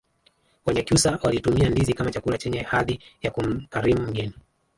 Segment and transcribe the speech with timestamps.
[0.65, 4.33] wanyakyusa walitumia ndizi kama chakula chenye hadhi ya kumkarimu mgeni